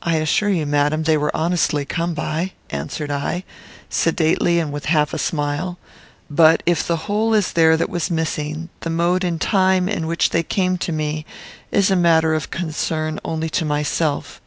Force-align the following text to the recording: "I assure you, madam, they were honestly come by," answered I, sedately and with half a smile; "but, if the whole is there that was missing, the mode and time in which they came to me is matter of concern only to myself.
"I 0.00 0.16
assure 0.16 0.48
you, 0.48 0.64
madam, 0.64 1.02
they 1.02 1.18
were 1.18 1.36
honestly 1.36 1.84
come 1.84 2.14
by," 2.14 2.52
answered 2.70 3.10
I, 3.10 3.44
sedately 3.90 4.58
and 4.58 4.72
with 4.72 4.86
half 4.86 5.12
a 5.12 5.18
smile; 5.18 5.78
"but, 6.30 6.62
if 6.64 6.86
the 6.86 7.04
whole 7.04 7.34
is 7.34 7.52
there 7.52 7.76
that 7.76 7.90
was 7.90 8.10
missing, 8.10 8.70
the 8.80 8.88
mode 8.88 9.22
and 9.22 9.38
time 9.38 9.86
in 9.86 10.06
which 10.06 10.30
they 10.30 10.42
came 10.42 10.78
to 10.78 10.92
me 10.92 11.26
is 11.70 11.90
matter 11.90 12.32
of 12.32 12.50
concern 12.50 13.20
only 13.22 13.50
to 13.50 13.66
myself. 13.66 14.40